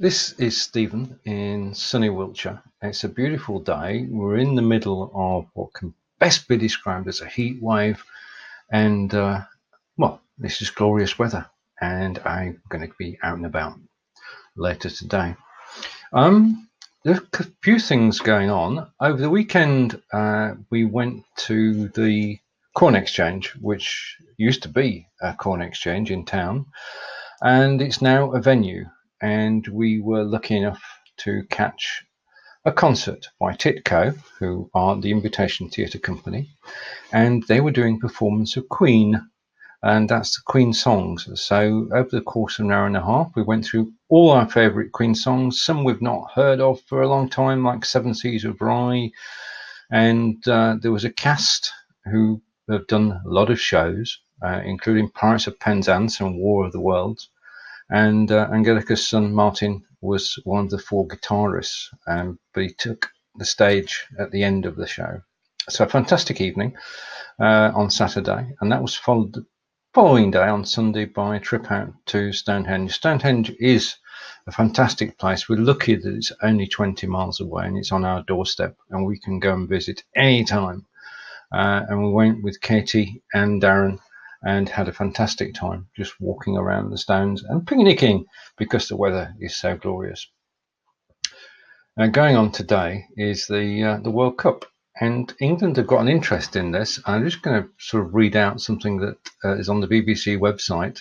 This 0.00 0.30
is 0.34 0.60
Stephen 0.60 1.18
in 1.24 1.74
sunny 1.74 2.08
Wiltshire. 2.08 2.62
It's 2.80 3.02
a 3.02 3.08
beautiful 3.08 3.58
day. 3.58 4.06
We're 4.08 4.36
in 4.36 4.54
the 4.54 4.62
middle 4.62 5.10
of 5.12 5.46
what 5.54 5.74
can 5.74 5.92
best 6.20 6.46
be 6.46 6.56
described 6.56 7.08
as 7.08 7.20
a 7.20 7.26
heat 7.26 7.60
wave, 7.60 8.04
and 8.70 9.12
uh, 9.12 9.40
well, 9.96 10.20
this 10.38 10.62
is 10.62 10.70
glorious 10.70 11.18
weather, 11.18 11.50
and 11.80 12.20
I'm 12.20 12.62
going 12.68 12.86
to 12.86 12.94
be 12.96 13.18
out 13.24 13.38
and 13.38 13.46
about 13.46 13.74
later 14.54 14.88
today. 14.88 15.34
Um, 16.12 16.68
there's 17.02 17.18
a 17.32 17.46
few 17.60 17.80
things 17.80 18.20
going 18.20 18.50
on. 18.50 18.88
Over 19.00 19.20
the 19.20 19.30
weekend, 19.30 20.00
uh, 20.12 20.54
we 20.70 20.84
went 20.84 21.24
to 21.48 21.88
the 21.88 22.38
Corn 22.76 22.94
Exchange, 22.94 23.52
which 23.60 24.16
used 24.36 24.62
to 24.62 24.68
be 24.68 25.08
a 25.20 25.34
corn 25.34 25.60
exchange 25.60 26.12
in 26.12 26.24
town, 26.24 26.66
and 27.42 27.82
it's 27.82 28.00
now 28.00 28.30
a 28.30 28.40
venue 28.40 28.84
and 29.20 29.66
we 29.68 30.00
were 30.00 30.24
lucky 30.24 30.56
enough 30.56 30.82
to 31.18 31.42
catch 31.50 32.04
a 32.64 32.72
concert 32.72 33.26
by 33.40 33.52
Titco, 33.52 34.16
who 34.38 34.70
are 34.74 35.00
the 35.00 35.10
Invitation 35.10 35.68
Theatre 35.68 35.98
Company, 35.98 36.50
and 37.12 37.42
they 37.44 37.60
were 37.60 37.70
doing 37.70 37.98
performance 37.98 38.56
of 38.56 38.68
Queen, 38.68 39.20
and 39.82 40.08
that's 40.08 40.36
the 40.36 40.42
Queen 40.46 40.72
songs. 40.72 41.28
So 41.40 41.88
over 41.92 42.10
the 42.10 42.20
course 42.20 42.58
of 42.58 42.66
an 42.66 42.72
hour 42.72 42.86
and 42.86 42.96
a 42.96 43.04
half, 43.04 43.32
we 43.34 43.42
went 43.42 43.64
through 43.64 43.92
all 44.08 44.30
our 44.30 44.48
favourite 44.48 44.92
Queen 44.92 45.14
songs, 45.14 45.62
some 45.62 45.84
we've 45.84 46.02
not 46.02 46.30
heard 46.34 46.60
of 46.60 46.80
for 46.82 47.02
a 47.02 47.08
long 47.08 47.28
time, 47.28 47.64
like 47.64 47.84
Seven 47.84 48.14
Seas 48.14 48.44
of 48.44 48.58
Rhye, 48.58 49.10
and 49.90 50.46
uh, 50.46 50.76
there 50.80 50.92
was 50.92 51.04
a 51.04 51.12
cast 51.12 51.72
who 52.04 52.42
have 52.70 52.86
done 52.86 53.20
a 53.24 53.28
lot 53.28 53.50
of 53.50 53.60
shows, 53.60 54.20
uh, 54.44 54.60
including 54.64 55.10
Pirates 55.10 55.46
of 55.46 55.58
Penzance 55.58 56.20
and 56.20 56.38
War 56.38 56.66
of 56.66 56.72
the 56.72 56.80
Worlds 56.80 57.30
and 57.90 58.30
uh, 58.30 58.48
Angelica's 58.52 59.06
son 59.06 59.32
Martin 59.32 59.84
was 60.00 60.38
one 60.44 60.64
of 60.64 60.70
the 60.70 60.78
four 60.78 61.06
guitarists, 61.06 61.88
um, 62.06 62.38
but 62.54 62.62
he 62.62 62.70
took 62.70 63.10
the 63.36 63.44
stage 63.44 64.06
at 64.18 64.30
the 64.30 64.42
end 64.42 64.66
of 64.66 64.76
the 64.76 64.86
show. 64.86 65.20
So 65.68 65.84
a 65.84 65.88
fantastic 65.88 66.40
evening 66.40 66.76
uh, 67.40 67.72
on 67.74 67.90
Saturday, 67.90 68.54
and 68.60 68.72
that 68.72 68.82
was 68.82 68.94
followed 68.94 69.34
the 69.34 69.46
following 69.94 70.30
day 70.30 70.46
on 70.46 70.64
Sunday 70.64 71.06
by 71.06 71.36
a 71.36 71.40
trip 71.40 71.70
out 71.70 71.92
to 72.06 72.32
Stonehenge. 72.32 72.92
Stonehenge 72.92 73.50
is 73.58 73.96
a 74.46 74.52
fantastic 74.52 75.18
place. 75.18 75.48
We're 75.48 75.58
lucky 75.58 75.94
that 75.96 76.14
it's 76.14 76.32
only 76.42 76.66
20 76.66 77.06
miles 77.06 77.40
away 77.40 77.66
and 77.66 77.76
it's 77.76 77.92
on 77.92 78.04
our 78.04 78.22
doorstep, 78.22 78.76
and 78.90 79.06
we 79.06 79.18
can 79.18 79.38
go 79.40 79.54
and 79.54 79.68
visit 79.68 80.04
anytime. 80.14 80.86
Uh, 81.50 81.82
and 81.88 82.02
we 82.02 82.10
went 82.10 82.42
with 82.42 82.60
Katie 82.60 83.22
and 83.32 83.62
Darren 83.62 83.98
and 84.42 84.68
had 84.68 84.88
a 84.88 84.92
fantastic 84.92 85.54
time 85.54 85.88
just 85.96 86.20
walking 86.20 86.56
around 86.56 86.90
the 86.90 86.98
stones 86.98 87.42
and 87.42 87.66
picnicking 87.66 88.24
because 88.56 88.88
the 88.88 88.96
weather 88.96 89.34
is 89.40 89.56
so 89.56 89.76
glorious. 89.76 90.26
Now, 91.96 92.06
going 92.06 92.36
on 92.36 92.52
today 92.52 93.06
is 93.16 93.48
the 93.48 93.82
uh, 93.82 93.96
the 93.98 94.10
World 94.10 94.38
Cup, 94.38 94.64
and 95.00 95.34
England 95.40 95.76
have 95.76 95.88
got 95.88 96.00
an 96.00 96.08
interest 96.08 96.54
in 96.54 96.70
this. 96.70 97.00
I'm 97.06 97.24
just 97.24 97.42
going 97.42 97.62
to 97.62 97.68
sort 97.78 98.06
of 98.06 98.14
read 98.14 98.36
out 98.36 98.60
something 98.60 98.98
that 98.98 99.18
uh, 99.44 99.56
is 99.56 99.68
on 99.68 99.80
the 99.80 99.88
BBC 99.88 100.38
website, 100.38 101.00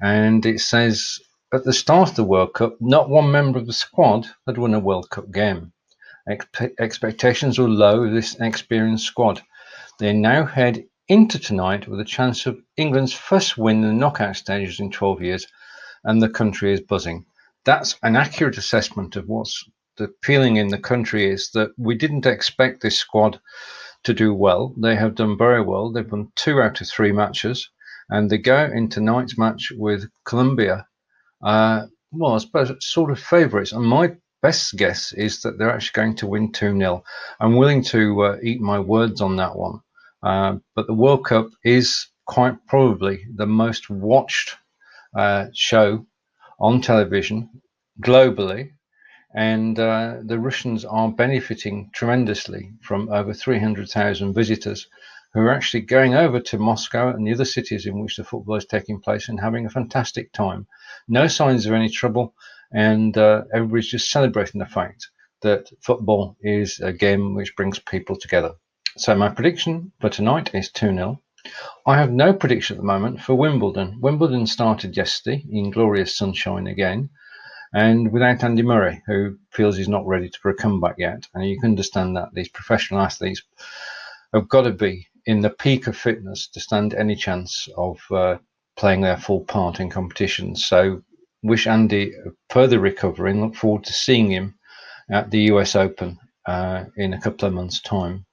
and 0.00 0.46
it 0.46 0.60
says 0.60 1.18
at 1.52 1.64
the 1.64 1.72
start 1.72 2.10
of 2.10 2.14
the 2.14 2.24
World 2.24 2.54
Cup, 2.54 2.76
not 2.80 3.08
one 3.08 3.32
member 3.32 3.58
of 3.58 3.66
the 3.66 3.72
squad 3.72 4.28
had 4.46 4.56
won 4.56 4.72
a 4.72 4.78
World 4.78 5.10
Cup 5.10 5.32
game. 5.32 5.72
Expe- 6.28 6.74
expectations 6.78 7.58
were 7.58 7.68
low 7.68 8.04
of 8.04 8.12
this 8.12 8.36
experienced 8.38 9.06
squad. 9.06 9.42
They 9.98 10.12
now 10.12 10.44
head 10.46 10.84
into 11.10 11.40
tonight 11.40 11.88
with 11.88 11.98
a 11.98 12.04
chance 12.04 12.46
of 12.46 12.62
England's 12.76 13.12
first 13.12 13.58
win 13.58 13.82
in 13.82 13.88
the 13.88 13.92
knockout 13.92 14.36
stages 14.36 14.78
in 14.78 14.92
12 14.92 15.22
years, 15.22 15.46
and 16.04 16.22
the 16.22 16.28
country 16.28 16.72
is 16.72 16.80
buzzing. 16.80 17.26
That's 17.64 17.98
an 18.04 18.14
accurate 18.14 18.56
assessment 18.56 19.16
of 19.16 19.26
what's 19.26 19.68
the 19.96 20.14
feeling 20.22 20.54
in 20.54 20.68
the 20.68 20.78
country 20.78 21.28
is 21.28 21.50
that 21.50 21.70
we 21.76 21.96
didn't 21.96 22.26
expect 22.26 22.80
this 22.80 22.96
squad 22.96 23.40
to 24.04 24.14
do 24.14 24.32
well. 24.32 24.72
They 24.80 24.94
have 24.94 25.16
done 25.16 25.36
very 25.36 25.60
well. 25.62 25.90
They've 25.90 26.10
won 26.10 26.30
two 26.36 26.62
out 26.62 26.80
of 26.80 26.88
three 26.88 27.10
matches, 27.10 27.68
and 28.08 28.30
they 28.30 28.38
go 28.38 28.70
into 28.72 29.00
tonight's 29.00 29.36
match 29.36 29.72
with 29.76 30.08
Colombia. 30.24 30.86
Uh, 31.42 31.86
well, 32.12 32.34
I 32.36 32.38
suppose 32.38 32.72
sort 32.86 33.10
of 33.10 33.18
favourites. 33.18 33.72
And 33.72 33.84
my 33.84 34.12
best 34.42 34.76
guess 34.76 35.12
is 35.12 35.42
that 35.42 35.58
they're 35.58 35.74
actually 35.74 36.00
going 36.00 36.14
to 36.18 36.28
win 36.28 36.52
2 36.52 36.78
0. 36.78 37.02
I'm 37.40 37.56
willing 37.56 37.82
to 37.86 38.22
uh, 38.22 38.36
eat 38.44 38.60
my 38.60 38.78
words 38.78 39.20
on 39.20 39.34
that 39.36 39.56
one. 39.56 39.80
Uh, 40.22 40.56
but 40.74 40.86
the 40.86 40.94
World 40.94 41.24
Cup 41.24 41.48
is 41.64 42.08
quite 42.26 42.66
probably 42.66 43.24
the 43.34 43.46
most 43.46 43.90
watched 43.90 44.56
uh, 45.16 45.46
show 45.54 46.06
on 46.58 46.80
television 46.80 47.48
globally, 48.00 48.72
and 49.34 49.78
uh, 49.78 50.16
the 50.24 50.38
Russians 50.38 50.84
are 50.84 51.10
benefiting 51.10 51.90
tremendously 51.92 52.72
from 52.82 53.08
over 53.08 53.32
300,000 53.32 54.34
visitors 54.34 54.86
who 55.32 55.40
are 55.40 55.52
actually 55.52 55.82
going 55.82 56.14
over 56.14 56.40
to 56.40 56.58
Moscow 56.58 57.08
and 57.08 57.26
the 57.26 57.32
other 57.32 57.44
cities 57.44 57.86
in 57.86 58.00
which 58.00 58.16
the 58.16 58.24
football 58.24 58.56
is 58.56 58.66
taking 58.66 59.00
place 59.00 59.28
and 59.28 59.40
having 59.40 59.64
a 59.64 59.70
fantastic 59.70 60.32
time. 60.32 60.66
No 61.08 61.28
signs 61.28 61.66
of 61.66 61.72
any 61.72 61.88
trouble, 61.88 62.34
and 62.72 63.16
uh, 63.16 63.44
everybody's 63.54 63.90
just 63.90 64.10
celebrating 64.10 64.58
the 64.58 64.66
fact 64.66 65.08
that 65.42 65.70
football 65.80 66.36
is 66.40 66.80
a 66.80 66.92
game 66.92 67.34
which 67.34 67.56
brings 67.56 67.78
people 67.78 68.16
together. 68.16 68.52
So 68.96 69.14
my 69.14 69.28
prediction 69.28 69.92
for 70.00 70.08
tonight 70.08 70.52
is 70.52 70.68
2 70.72 70.88
0. 70.88 71.22
I 71.86 71.96
have 71.96 72.10
no 72.10 72.32
prediction 72.32 72.74
at 72.74 72.80
the 72.80 72.86
moment 72.86 73.20
for 73.20 73.36
Wimbledon. 73.36 74.00
Wimbledon 74.00 74.48
started 74.48 74.96
yesterday 74.96 75.44
in 75.48 75.70
glorious 75.70 76.16
sunshine 76.18 76.66
again, 76.66 77.10
and 77.72 78.10
without 78.10 78.42
Andy 78.42 78.62
Murray, 78.62 79.00
who 79.06 79.38
feels 79.52 79.76
he's 79.76 79.88
not 79.88 80.08
ready 80.08 80.28
for 80.42 80.50
a 80.50 80.56
comeback 80.56 80.96
yet. 80.98 81.28
And 81.34 81.48
you 81.48 81.60
can 81.60 81.70
understand 81.70 82.16
that 82.16 82.34
these 82.34 82.48
professional 82.48 83.00
athletes 83.00 83.42
have 84.34 84.48
got 84.48 84.62
to 84.62 84.72
be 84.72 85.06
in 85.24 85.40
the 85.40 85.50
peak 85.50 85.86
of 85.86 85.96
fitness 85.96 86.48
to 86.48 86.58
stand 86.58 86.92
any 86.92 87.14
chance 87.14 87.68
of 87.76 88.00
uh, 88.10 88.38
playing 88.76 89.02
their 89.02 89.16
full 89.16 89.44
part 89.44 89.78
in 89.78 89.88
competitions. 89.88 90.66
So, 90.66 91.04
wish 91.44 91.68
Andy 91.68 92.12
further 92.48 92.80
recovery 92.80 93.30
and 93.30 93.40
look 93.40 93.54
forward 93.54 93.84
to 93.84 93.92
seeing 93.92 94.32
him 94.32 94.58
at 95.08 95.30
the 95.30 95.42
US 95.52 95.76
Open 95.76 96.18
uh, 96.44 96.86
in 96.96 97.14
a 97.14 97.20
couple 97.20 97.46
of 97.46 97.54
months' 97.54 97.80
time. 97.80 98.26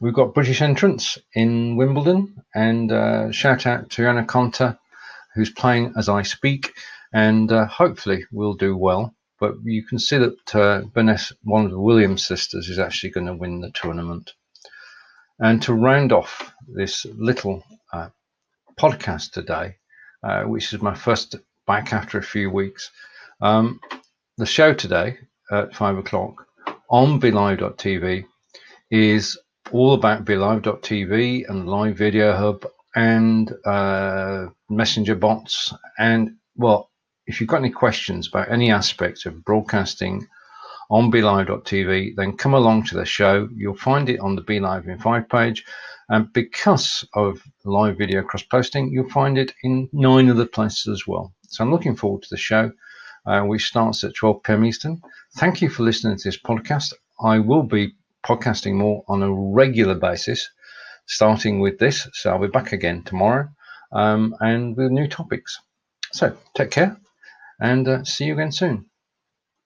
We've 0.00 0.14
got 0.14 0.34
British 0.34 0.60
entrants 0.60 1.18
in 1.34 1.76
Wimbledon, 1.76 2.42
and 2.54 2.90
uh, 2.90 3.30
shout 3.30 3.66
out 3.66 3.90
to 3.90 4.08
Anna 4.08 4.24
Konta, 4.24 4.78
who's 5.34 5.50
playing 5.50 5.94
as 5.96 6.08
I 6.08 6.22
speak, 6.22 6.72
and 7.12 7.50
uh, 7.52 7.66
hopefully 7.66 8.24
will 8.32 8.54
do 8.54 8.76
well. 8.76 9.14
But 9.38 9.54
you 9.64 9.84
can 9.84 9.98
see 9.98 10.18
that 10.18 10.54
uh, 10.54 10.82
one 11.42 11.64
of 11.64 11.70
the 11.70 11.80
Williams 11.80 12.26
sisters, 12.26 12.68
is 12.68 12.78
actually 12.78 13.10
going 13.10 13.26
to 13.26 13.34
win 13.34 13.60
the 13.60 13.70
tournament. 13.70 14.32
And 15.38 15.62
to 15.62 15.74
round 15.74 16.12
off 16.12 16.52
this 16.68 17.06
little 17.14 17.62
uh, 17.92 18.08
podcast 18.78 19.32
today, 19.32 19.76
uh, 20.22 20.44
which 20.44 20.72
is 20.72 20.82
my 20.82 20.94
first 20.94 21.36
back 21.66 21.92
after 21.92 22.18
a 22.18 22.22
few 22.22 22.50
weeks, 22.50 22.90
um, 23.40 23.80
the 24.38 24.46
show 24.46 24.74
today 24.74 25.18
at 25.50 25.74
five 25.74 25.98
o'clock 25.98 26.46
on 26.88 27.20
BeLive.tv 27.20 28.24
is 28.90 29.38
all 29.72 29.94
about 29.94 30.24
BeLive.tv 30.24 31.48
and 31.48 31.68
Live 31.68 31.96
Video 31.96 32.34
Hub 32.34 32.66
and 32.94 33.52
uh, 33.64 34.46
messenger 34.68 35.14
bots. 35.14 35.72
And 35.98 36.36
well, 36.56 36.90
if 37.26 37.40
you've 37.40 37.48
got 37.48 37.58
any 37.58 37.70
questions 37.70 38.28
about 38.28 38.50
any 38.50 38.70
aspect 38.70 39.26
of 39.26 39.44
broadcasting 39.44 40.26
on 40.90 41.10
BeLive.tv, 41.10 42.14
then 42.16 42.36
come 42.36 42.54
along 42.54 42.84
to 42.84 42.94
the 42.94 43.04
show. 43.04 43.48
You'll 43.54 43.76
find 43.76 44.08
it 44.08 44.20
on 44.20 44.36
the 44.36 44.42
BeLive 44.42 44.86
in 44.88 44.98
five 44.98 45.28
page. 45.28 45.64
And 46.08 46.30
because 46.34 47.06
of 47.14 47.42
live 47.64 47.96
video 47.96 48.22
cross 48.22 48.42
posting, 48.42 48.92
you'll 48.92 49.08
find 49.08 49.38
it 49.38 49.52
in 49.62 49.88
nine 49.92 50.28
other 50.28 50.46
places 50.46 50.88
as 50.88 51.06
well. 51.06 51.32
So 51.48 51.64
I'm 51.64 51.70
looking 51.70 51.96
forward 51.96 52.22
to 52.22 52.28
the 52.30 52.36
show, 52.36 52.70
uh, 53.26 53.40
which 53.42 53.64
starts 53.64 54.04
at 54.04 54.14
12 54.14 54.42
p.m. 54.42 54.64
Eastern. 54.66 55.00
Thank 55.36 55.62
you 55.62 55.70
for 55.70 55.82
listening 55.82 56.18
to 56.18 56.28
this 56.28 56.38
podcast. 56.38 56.92
I 57.22 57.38
will 57.38 57.62
be 57.62 57.94
podcasting 58.26 58.74
more 58.74 59.04
on 59.08 59.22
a 59.22 59.32
regular 59.32 59.94
basis, 59.94 60.50
starting 61.06 61.60
with 61.60 61.78
this. 61.78 62.08
So 62.12 62.30
I'll 62.30 62.40
be 62.40 62.48
back 62.48 62.72
again 62.72 63.02
tomorrow 63.02 63.48
um, 63.92 64.34
and 64.40 64.76
with 64.76 64.90
new 64.90 65.08
topics. 65.08 65.58
So 66.12 66.36
take 66.54 66.70
care 66.70 66.96
and 67.60 67.86
uh, 67.88 68.04
see 68.04 68.24
you 68.24 68.34
again 68.34 68.52
soon. 68.52 68.86